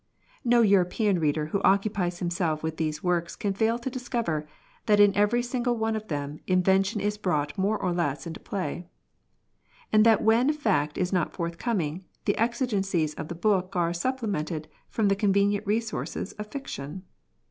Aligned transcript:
No 0.43 0.61
European 0.63 1.19
reader 1.19 1.45
who 1.53 1.61
occupies 1.61 2.17
himself 2.17 2.63
with 2.63 2.77
these 2.77 3.03
works 3.03 3.35
can 3.35 3.53
fail 3.53 3.77
to 3.77 3.87
discover 3.87 4.47
that 4.87 4.99
in 4.99 5.15
every 5.15 5.43
single 5.43 5.77
one 5.77 5.95
of 5.95 6.07
them 6.07 6.39
invention 6.47 6.99
is 6.99 7.19
brought 7.19 7.55
more 7.55 7.77
or 7.77 7.93
less 7.93 8.25
into 8.25 8.39
play; 8.39 8.87
and 9.93 10.03
that 10.03 10.23
when 10.23 10.51
fact 10.53 10.97
is 10.97 11.13
not 11.13 11.33
forthcoming, 11.33 12.03
the 12.25 12.35
exigencies 12.39 13.13
of 13.13 13.27
the 13.27 13.35
book 13.35 13.75
are 13.75 13.93
supplemented 13.93 14.67
from 14.89 15.07
the 15.07 15.15
convenient 15.15 15.67
resources 15.67 16.31
of 16.31 16.47
fiction. 16.47 17.03